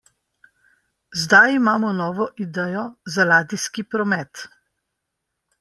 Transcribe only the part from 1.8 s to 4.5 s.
novo idejo za ladijski promet.